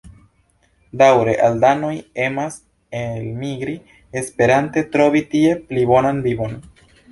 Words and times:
Daŭre 1.01 1.35
albanoj 1.47 1.91
emas 2.29 2.57
elmigri 3.03 3.77
esperante 4.23 4.85
trovi 4.97 5.25
tie 5.37 5.55
pli 5.69 5.87
bonan 5.95 6.27
vivon. 6.29 6.61